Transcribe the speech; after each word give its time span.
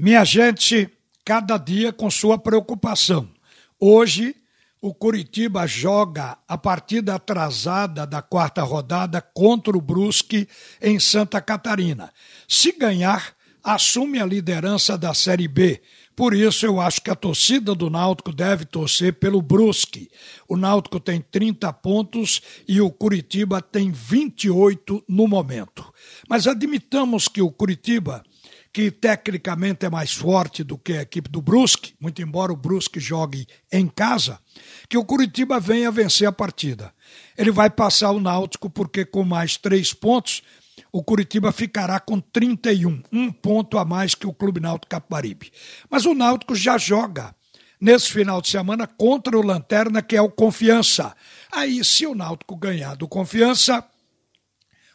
Minha 0.00 0.24
gente, 0.24 0.88
cada 1.24 1.58
dia 1.58 1.92
com 1.92 2.08
sua 2.08 2.38
preocupação. 2.38 3.28
Hoje, 3.80 4.32
o 4.80 4.94
Curitiba 4.94 5.66
joga 5.66 6.38
a 6.46 6.56
partida 6.56 7.16
atrasada 7.16 8.06
da 8.06 8.22
quarta 8.22 8.62
rodada 8.62 9.20
contra 9.20 9.76
o 9.76 9.80
Brusque 9.80 10.48
em 10.80 11.00
Santa 11.00 11.40
Catarina. 11.40 12.12
Se 12.46 12.70
ganhar, 12.70 13.34
assume 13.60 14.20
a 14.20 14.24
liderança 14.24 14.96
da 14.96 15.12
Série 15.12 15.48
B. 15.48 15.82
Por 16.14 16.32
isso, 16.32 16.64
eu 16.64 16.80
acho 16.80 17.00
que 17.00 17.10
a 17.10 17.16
torcida 17.16 17.74
do 17.74 17.90
Náutico 17.90 18.32
deve 18.32 18.66
torcer 18.66 19.14
pelo 19.14 19.42
Brusque. 19.42 20.08
O 20.48 20.56
Náutico 20.56 21.00
tem 21.00 21.20
30 21.20 21.72
pontos 21.72 22.40
e 22.68 22.80
o 22.80 22.88
Curitiba 22.88 23.60
tem 23.60 23.90
28 23.90 25.02
no 25.08 25.26
momento. 25.26 25.84
Mas 26.28 26.46
admitamos 26.46 27.26
que 27.26 27.42
o 27.42 27.50
Curitiba 27.50 28.22
que 28.72 28.90
tecnicamente 28.90 29.86
é 29.86 29.90
mais 29.90 30.12
forte 30.12 30.62
do 30.62 30.76
que 30.76 30.92
a 30.92 31.02
equipe 31.02 31.28
do 31.28 31.40
Brusque, 31.42 31.94
muito 32.00 32.22
embora 32.22 32.52
o 32.52 32.56
Brusque 32.56 33.00
jogue 33.00 33.46
em 33.72 33.86
casa, 33.86 34.38
que 34.88 34.96
o 34.98 35.04
Curitiba 35.04 35.58
venha 35.58 35.90
vencer 35.90 36.28
a 36.28 36.32
partida. 36.32 36.92
Ele 37.36 37.50
vai 37.50 37.70
passar 37.70 38.10
o 38.10 38.20
Náutico 38.20 38.68
porque 38.68 39.04
com 39.04 39.24
mais 39.24 39.56
três 39.56 39.92
pontos 39.92 40.42
o 40.92 41.02
Curitiba 41.02 41.52
ficará 41.52 42.00
com 42.00 42.20
31, 42.20 43.02
um 43.12 43.30
ponto 43.30 43.78
a 43.78 43.84
mais 43.84 44.14
que 44.14 44.26
o 44.26 44.32
Clube 44.32 44.60
Náutico 44.60 44.90
Capibaribe. 44.90 45.52
Mas 45.90 46.06
o 46.06 46.14
Náutico 46.14 46.54
já 46.54 46.78
joga 46.78 47.34
nesse 47.80 48.10
final 48.10 48.40
de 48.40 48.48
semana 48.48 48.86
contra 48.86 49.38
o 49.38 49.42
Lanterna, 49.42 50.02
que 50.02 50.16
é 50.16 50.22
o 50.22 50.30
Confiança. 50.30 51.14
Aí, 51.52 51.84
se 51.84 52.06
o 52.06 52.14
Náutico 52.14 52.56
ganhar 52.56 52.96
do 52.96 53.06
Confiança, 53.06 53.84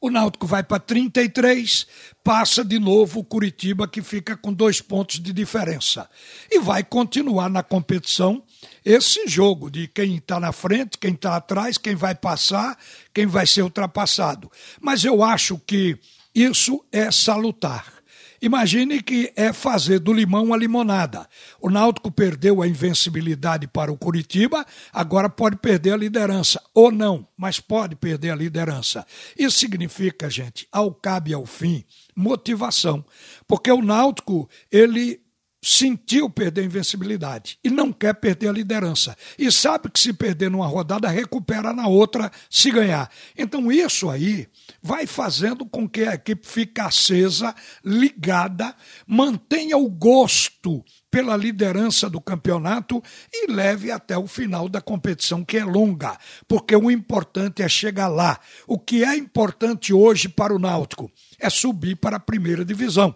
o 0.00 0.10
Náutico 0.10 0.46
vai 0.46 0.62
para 0.62 0.78
33, 0.78 1.86
passa 2.22 2.64
de 2.64 2.78
novo 2.78 3.20
o 3.20 3.24
Curitiba, 3.24 3.88
que 3.88 4.00
fica 4.00 4.36
com 4.36 4.52
dois 4.52 4.80
pontos 4.80 5.18
de 5.18 5.32
diferença. 5.32 6.08
E 6.50 6.60
vai 6.60 6.84
continuar 6.84 7.50
na 7.50 7.62
competição 7.62 8.42
esse 8.84 9.26
jogo 9.26 9.70
de 9.70 9.88
quem 9.88 10.16
está 10.16 10.38
na 10.38 10.52
frente, 10.52 10.98
quem 10.98 11.14
está 11.14 11.36
atrás, 11.36 11.78
quem 11.78 11.94
vai 11.94 12.14
passar, 12.14 12.78
quem 13.12 13.26
vai 13.26 13.46
ser 13.46 13.62
ultrapassado. 13.62 14.50
Mas 14.80 15.04
eu 15.04 15.22
acho 15.22 15.58
que 15.58 15.98
isso 16.34 16.84
é 16.92 17.10
salutar. 17.10 17.97
Imagine 18.40 19.02
que 19.02 19.32
é 19.34 19.52
fazer 19.52 19.98
do 19.98 20.12
limão 20.12 20.44
uma 20.44 20.56
limonada. 20.56 21.28
O 21.60 21.68
Náutico 21.68 22.10
perdeu 22.10 22.62
a 22.62 22.68
invencibilidade 22.68 23.66
para 23.66 23.90
o 23.90 23.98
Curitiba, 23.98 24.64
agora 24.92 25.28
pode 25.28 25.56
perder 25.56 25.92
a 25.92 25.96
liderança. 25.96 26.62
Ou 26.72 26.92
não, 26.92 27.26
mas 27.36 27.58
pode 27.58 27.96
perder 27.96 28.30
a 28.30 28.36
liderança. 28.36 29.04
Isso 29.36 29.58
significa, 29.58 30.30
gente, 30.30 30.68
ao 30.70 30.94
cabe 30.94 31.34
ao 31.34 31.44
fim, 31.44 31.84
motivação. 32.14 33.04
Porque 33.46 33.70
o 33.72 33.82
Náutico, 33.82 34.48
ele 34.70 35.20
sentiu 35.60 36.30
perder 36.30 36.62
a 36.62 36.64
invencibilidade 36.64 37.58
e 37.64 37.70
não 37.70 37.92
quer 37.92 38.14
perder 38.14 38.48
a 38.48 38.52
liderança. 38.52 39.16
E 39.38 39.50
sabe 39.50 39.90
que 39.90 39.98
se 39.98 40.12
perder 40.12 40.50
numa 40.50 40.66
rodada, 40.66 41.08
recupera 41.08 41.72
na 41.72 41.88
outra 41.88 42.30
se 42.48 42.70
ganhar. 42.70 43.10
Então, 43.36 43.70
isso 43.70 44.08
aí 44.08 44.46
vai 44.82 45.06
fazendo 45.06 45.66
com 45.66 45.88
que 45.88 46.02
a 46.02 46.14
equipe 46.14 46.46
fique 46.46 46.80
acesa, 46.80 47.54
ligada, 47.84 48.74
mantenha 49.06 49.76
o 49.76 49.88
gosto 49.88 50.84
pela 51.10 51.36
liderança 51.36 52.08
do 52.08 52.20
campeonato 52.20 53.02
e 53.32 53.50
leve 53.50 53.90
até 53.90 54.16
o 54.16 54.26
final 54.26 54.68
da 54.68 54.80
competição, 54.80 55.44
que 55.44 55.56
é 55.56 55.64
longa, 55.64 56.16
porque 56.46 56.76
o 56.76 56.90
importante 56.90 57.62
é 57.62 57.68
chegar 57.68 58.08
lá. 58.08 58.38
O 58.66 58.78
que 58.78 59.02
é 59.02 59.16
importante 59.16 59.92
hoje 59.92 60.28
para 60.28 60.54
o 60.54 60.58
Náutico 60.58 61.10
é 61.40 61.50
subir 61.50 61.96
para 61.96 62.16
a 62.16 62.20
primeira 62.20 62.64
divisão 62.64 63.14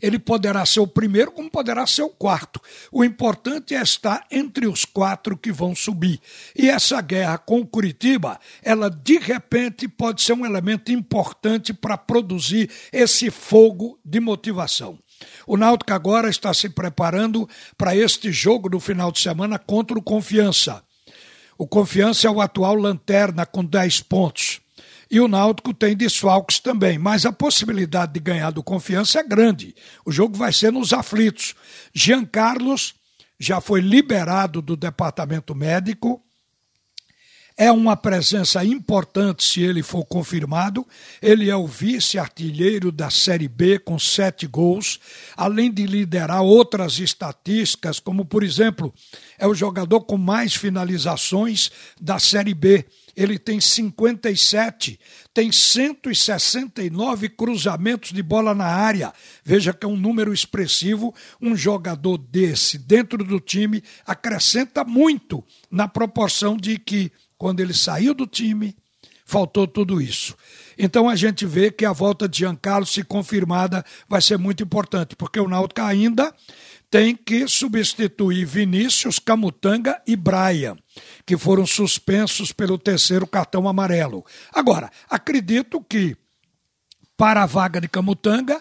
ele 0.00 0.18
poderá 0.18 0.64
ser 0.64 0.80
o 0.80 0.86
primeiro, 0.86 1.30
como 1.32 1.50
poderá 1.50 1.86
ser 1.86 2.02
o 2.02 2.08
quarto. 2.08 2.60
O 2.90 3.04
importante 3.04 3.74
é 3.74 3.82
estar 3.82 4.24
entre 4.30 4.66
os 4.66 4.84
quatro 4.84 5.36
que 5.36 5.52
vão 5.52 5.74
subir. 5.74 6.20
E 6.56 6.68
essa 6.68 7.00
guerra 7.00 7.38
com 7.38 7.60
o 7.60 7.66
Curitiba, 7.66 8.38
ela 8.62 8.90
de 8.90 9.18
repente 9.18 9.88
pode 9.88 10.22
ser 10.22 10.32
um 10.32 10.46
elemento 10.46 10.92
importante 10.92 11.72
para 11.72 11.96
produzir 11.96 12.70
esse 12.92 13.30
fogo 13.30 13.98
de 14.04 14.20
motivação. 14.20 14.98
O 15.46 15.56
Náutico 15.56 15.92
agora 15.92 16.28
está 16.28 16.52
se 16.54 16.68
preparando 16.68 17.48
para 17.76 17.94
este 17.94 18.32
jogo 18.32 18.68
do 18.68 18.80
final 18.80 19.12
de 19.12 19.20
semana 19.20 19.58
contra 19.58 19.98
o 19.98 20.02
Confiança. 20.02 20.82
O 21.58 21.66
Confiança 21.66 22.26
é 22.26 22.30
o 22.30 22.40
atual 22.40 22.74
lanterna 22.74 23.44
com 23.44 23.62
10 23.62 24.00
pontos 24.00 24.60
e 25.10 25.18
o 25.18 25.26
Náutico 25.26 25.74
tem 25.74 25.96
desfalques 25.96 26.60
também, 26.60 26.96
mas 26.96 27.26
a 27.26 27.32
possibilidade 27.32 28.12
de 28.12 28.20
ganhar 28.20 28.52
do 28.52 28.62
Confiança 28.62 29.18
é 29.18 29.24
grande. 29.24 29.74
O 30.06 30.12
jogo 30.12 30.36
vai 30.36 30.52
ser 30.52 30.70
nos 30.72 30.92
aflitos. 30.92 31.56
Jean 31.92 32.24
Carlos 32.24 32.94
já 33.38 33.60
foi 33.60 33.80
liberado 33.80 34.62
do 34.62 34.76
departamento 34.76 35.52
médico. 35.52 36.22
É 37.56 37.72
uma 37.72 37.96
presença 37.96 38.64
importante 38.64 39.42
se 39.42 39.60
ele 39.60 39.82
for 39.82 40.04
confirmado. 40.04 40.86
Ele 41.20 41.50
é 41.50 41.56
o 41.56 41.66
vice-artilheiro 41.66 42.92
da 42.92 43.10
Série 43.10 43.48
B 43.48 43.80
com 43.80 43.98
sete 43.98 44.46
gols, 44.46 45.00
além 45.36 45.72
de 45.72 45.86
liderar 45.86 46.42
outras 46.42 47.00
estatísticas, 47.00 47.98
como, 47.98 48.24
por 48.24 48.44
exemplo, 48.44 48.94
é 49.38 49.46
o 49.46 49.54
jogador 49.54 50.02
com 50.02 50.16
mais 50.16 50.54
finalizações 50.54 51.70
da 52.00 52.18
Série 52.18 52.54
B 52.54 52.86
ele 53.20 53.38
tem 53.38 53.60
57, 53.60 54.98
tem 55.34 55.52
169 55.52 57.28
cruzamentos 57.28 58.12
de 58.12 58.22
bola 58.22 58.54
na 58.54 58.64
área. 58.64 59.12
Veja 59.44 59.74
que 59.74 59.84
é 59.84 59.88
um 59.88 59.96
número 59.96 60.32
expressivo. 60.32 61.14
Um 61.38 61.54
jogador 61.54 62.16
desse 62.16 62.78
dentro 62.78 63.22
do 63.22 63.38
time 63.38 63.84
acrescenta 64.06 64.84
muito 64.84 65.44
na 65.70 65.86
proporção 65.86 66.56
de 66.56 66.78
que, 66.78 67.12
quando 67.36 67.60
ele 67.60 67.74
saiu 67.74 68.14
do 68.14 68.26
time, 68.26 68.74
faltou 69.30 69.66
tudo 69.66 70.02
isso. 70.02 70.36
Então 70.76 71.08
a 71.08 71.14
gente 71.14 71.46
vê 71.46 71.70
que 71.70 71.84
a 71.84 71.92
volta 71.92 72.28
de 72.28 72.38
Giancarlo, 72.38 72.84
se 72.84 73.04
confirmada, 73.04 73.84
vai 74.08 74.20
ser 74.20 74.36
muito 74.36 74.62
importante, 74.62 75.14
porque 75.14 75.38
o 75.38 75.48
Náutico 75.48 75.80
ainda 75.80 76.34
tem 76.90 77.14
que 77.14 77.46
substituir 77.46 78.44
Vinícius, 78.44 79.20
Camutanga 79.20 80.02
e 80.04 80.16
Brian, 80.16 80.76
que 81.24 81.36
foram 81.36 81.64
suspensos 81.64 82.50
pelo 82.50 82.76
terceiro 82.76 83.24
cartão 83.24 83.68
amarelo. 83.68 84.24
Agora, 84.52 84.90
acredito 85.08 85.80
que 85.88 86.16
para 87.16 87.44
a 87.44 87.46
vaga 87.46 87.80
de 87.80 87.88
Camutanga 87.88 88.60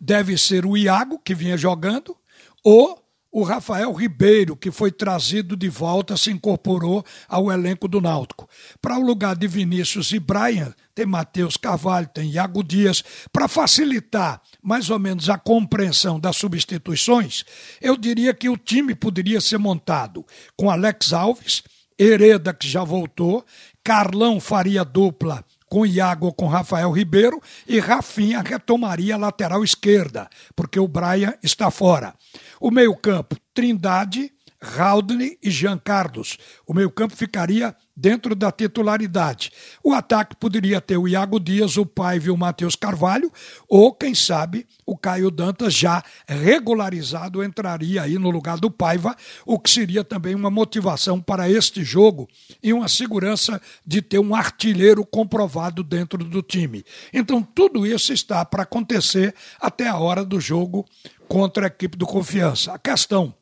deve 0.00 0.36
ser 0.36 0.66
o 0.66 0.76
Iago, 0.76 1.20
que 1.20 1.34
vinha 1.34 1.56
jogando, 1.56 2.16
ou 2.64 3.00
o 3.30 3.42
Rafael 3.42 3.92
Ribeiro, 3.92 4.56
que 4.56 4.70
foi 4.70 4.90
trazido 4.90 5.56
de 5.56 5.68
volta, 5.68 6.16
se 6.16 6.30
incorporou 6.30 7.04
ao 7.28 7.52
elenco 7.52 7.86
do 7.86 8.00
Náutico. 8.00 8.48
Para 8.80 8.98
o 8.98 9.04
lugar 9.04 9.36
de 9.36 9.46
Vinícius 9.46 10.12
e 10.12 10.18
Brian, 10.18 10.74
tem 10.94 11.04
Matheus 11.04 11.56
Carvalho, 11.56 12.08
tem 12.08 12.30
Iago 12.30 12.64
Dias. 12.64 13.04
Para 13.30 13.46
facilitar 13.46 14.40
mais 14.62 14.88
ou 14.88 14.98
menos 14.98 15.28
a 15.28 15.36
compreensão 15.36 16.18
das 16.18 16.36
substituições, 16.36 17.44
eu 17.80 17.96
diria 17.96 18.32
que 18.32 18.48
o 18.48 18.56
time 18.56 18.94
poderia 18.94 19.40
ser 19.40 19.58
montado 19.58 20.24
com 20.56 20.70
Alex 20.70 21.12
Alves, 21.12 21.62
Hereda, 21.98 22.54
que 22.54 22.68
já 22.68 22.82
voltou, 22.82 23.44
Carlão 23.84 24.40
faria 24.40 24.84
dupla 24.84 25.44
com 25.68 25.86
Iago 25.86 26.26
ou 26.26 26.32
com 26.32 26.46
Rafael 26.46 26.90
Ribeiro 26.90 27.40
e 27.66 27.78
Rafinha 27.78 28.40
retomaria 28.40 29.14
a 29.14 29.18
lateral 29.18 29.62
esquerda, 29.62 30.28
porque 30.56 30.80
o 30.80 30.88
Brian 30.88 31.34
está 31.42 31.70
fora. 31.70 32.14
O 32.60 32.70
meio-campo, 32.70 33.36
Trindade, 33.54 34.32
Haldane 34.60 35.38
e 35.42 35.50
Jean 35.50 35.78
Carlos. 35.78 36.36
O 36.66 36.74
meio-campo 36.74 37.16
ficaria 37.16 37.74
dentro 37.96 38.34
da 38.34 38.52
titularidade. 38.52 39.50
O 39.82 39.92
ataque 39.92 40.36
poderia 40.36 40.80
ter 40.80 40.96
o 40.96 41.08
Iago 41.08 41.40
Dias, 41.40 41.76
o 41.76 41.84
Paiva 41.84 42.28
e 42.28 42.30
o 42.30 42.36
Matheus 42.36 42.76
Carvalho, 42.76 43.30
ou, 43.68 43.92
quem 43.92 44.14
sabe, 44.14 44.66
o 44.86 44.96
Caio 44.96 45.30
Dantas 45.30 45.74
já 45.74 46.02
regularizado 46.26 47.42
entraria 47.42 48.02
aí 48.02 48.16
no 48.16 48.30
lugar 48.30 48.58
do 48.58 48.70
Paiva, 48.70 49.16
o 49.44 49.58
que 49.58 49.68
seria 49.68 50.04
também 50.04 50.34
uma 50.34 50.50
motivação 50.50 51.20
para 51.20 51.50
este 51.50 51.82
jogo 51.82 52.28
e 52.62 52.72
uma 52.72 52.88
segurança 52.88 53.60
de 53.84 54.00
ter 54.00 54.18
um 54.20 54.34
artilheiro 54.34 55.04
comprovado 55.04 55.82
dentro 55.82 56.22
do 56.24 56.40
time. 56.40 56.84
Então, 57.12 57.42
tudo 57.42 57.84
isso 57.84 58.12
está 58.12 58.44
para 58.44 58.62
acontecer 58.62 59.34
até 59.60 59.88
a 59.88 59.96
hora 59.96 60.24
do 60.24 60.40
jogo 60.40 60.86
contra 61.26 61.66
a 61.66 61.68
equipe 61.68 61.96
do 61.96 62.06
Confiança. 62.06 62.72
A 62.72 62.78
questão 62.78 63.34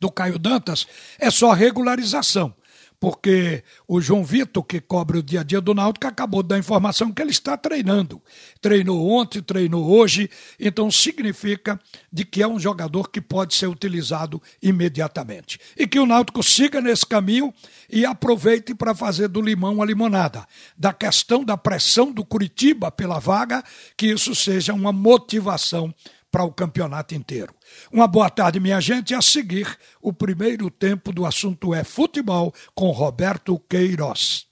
do 0.00 0.10
Caio 0.10 0.38
Dantas 0.38 0.86
é 1.18 1.30
só 1.30 1.52
regularização, 1.52 2.54
porque 2.98 3.62
o 3.88 4.00
João 4.00 4.22
Vitor, 4.22 4.62
que 4.62 4.78
cobre 4.78 5.18
o 5.18 5.22
dia 5.22 5.40
a 5.40 5.42
dia 5.42 5.60
do 5.60 5.72
Náutico, 5.72 6.06
acabou 6.06 6.42
de 6.42 6.50
dar 6.50 6.58
informação 6.58 7.10
que 7.10 7.22
ele 7.22 7.30
está 7.30 7.56
treinando. 7.56 8.20
Treinou 8.60 9.10
ontem, 9.10 9.40
treinou 9.40 9.90
hoje, 9.90 10.28
então 10.58 10.90
significa 10.90 11.80
de 12.12 12.26
que 12.26 12.42
é 12.42 12.46
um 12.46 12.60
jogador 12.60 13.08
que 13.08 13.20
pode 13.20 13.54
ser 13.54 13.68
utilizado 13.68 14.40
imediatamente. 14.62 15.58
E 15.78 15.86
que 15.86 15.98
o 15.98 16.04
Náutico 16.04 16.42
siga 16.42 16.80
nesse 16.80 17.06
caminho 17.06 17.54
e 17.88 18.04
aproveite 18.04 18.74
para 18.74 18.94
fazer 18.94 19.28
do 19.28 19.40
limão 19.40 19.80
a 19.80 19.86
limonada. 19.86 20.46
Da 20.76 20.92
questão 20.92 21.42
da 21.42 21.56
pressão 21.56 22.12
do 22.12 22.24
Curitiba 22.24 22.90
pela 22.90 23.18
vaga, 23.18 23.64
que 23.96 24.08
isso 24.08 24.34
seja 24.34 24.74
uma 24.74 24.92
motivação 24.92 25.94
para 26.30 26.44
o 26.44 26.52
campeonato 26.52 27.14
inteiro. 27.14 27.54
Uma 27.92 28.06
boa 28.06 28.30
tarde, 28.30 28.60
minha 28.60 28.80
gente. 28.80 29.14
A 29.14 29.22
seguir, 29.22 29.78
o 30.00 30.12
primeiro 30.12 30.70
tempo 30.70 31.12
do 31.12 31.26
assunto 31.26 31.74
é 31.74 31.84
futebol 31.84 32.54
com 32.74 32.90
Roberto 32.90 33.58
Queiroz. 33.68 34.49